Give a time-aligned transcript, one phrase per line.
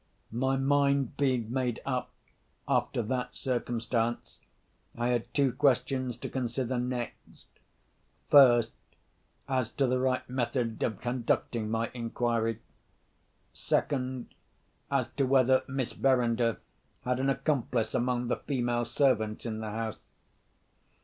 [0.33, 2.09] My mind being made up,
[2.67, 4.41] after that circumstance,
[4.97, 7.45] I had two questions to consider next.
[8.27, 8.71] First,
[9.47, 12.63] as to the right method of conducting my inquiry.
[13.53, 14.33] Second,
[14.89, 16.57] as to whether Miss Verinder
[17.03, 19.99] had an accomplice among the female servants in the house.